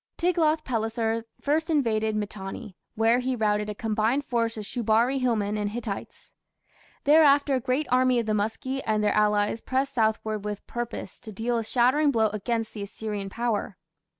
[0.17, 5.69] Tiglath pileser first invaded Mitanni, where he routed a combined force of Shubari hillmen and
[5.69, 6.33] Hittites.
[7.03, 11.31] Thereafter a great army of the Muski and their allies pressed southward with purpose to
[11.31, 13.77] deal a shattering blow against the Assyrian power.